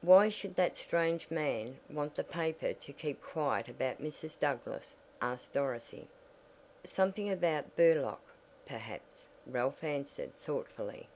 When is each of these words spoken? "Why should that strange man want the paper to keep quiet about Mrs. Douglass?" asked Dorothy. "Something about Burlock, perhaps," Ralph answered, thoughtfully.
"Why 0.00 0.30
should 0.30 0.56
that 0.56 0.76
strange 0.76 1.30
man 1.30 1.78
want 1.88 2.16
the 2.16 2.24
paper 2.24 2.72
to 2.72 2.92
keep 2.92 3.22
quiet 3.22 3.68
about 3.68 4.02
Mrs. 4.02 4.36
Douglass?" 4.36 4.96
asked 5.20 5.52
Dorothy. 5.52 6.08
"Something 6.82 7.30
about 7.30 7.76
Burlock, 7.76 8.34
perhaps," 8.66 9.28
Ralph 9.46 9.84
answered, 9.84 10.34
thoughtfully. 10.40 11.08